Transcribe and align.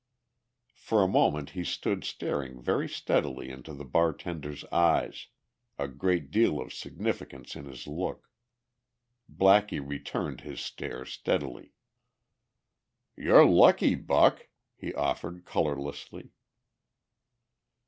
For 0.73 1.03
a 1.03 1.07
moment 1.07 1.51
he 1.51 1.63
stood 1.63 2.03
staring 2.03 2.59
very 2.59 2.89
steadily 2.89 3.51
into 3.51 3.71
the 3.71 3.85
bartender's 3.85 4.65
eyes, 4.71 5.27
a 5.77 5.87
great 5.87 6.31
deal 6.31 6.59
of 6.59 6.73
significance 6.73 7.55
in 7.55 7.65
his 7.65 7.85
look. 7.85 8.27
Blackie 9.31 9.79
returned 9.79 10.41
his 10.41 10.59
stare 10.59 11.05
steadily. 11.05 11.73
"You're 13.15 13.45
lucky, 13.45 13.93
Buck," 13.93 14.47
he 14.75 14.91
offered 14.95 15.45
colourlessly. 15.45 16.31